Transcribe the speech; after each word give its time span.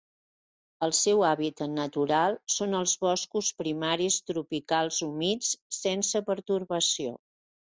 El 0.85 0.93
seu 0.99 1.19
hàbitat 1.31 1.71
natural 1.73 2.37
són 2.55 2.73
els 2.79 2.95
boscos 3.07 3.51
primaris 3.61 4.19
tropicals 4.31 5.01
humits 5.09 5.53
sense 5.83 6.27
pertorbació. 6.33 7.15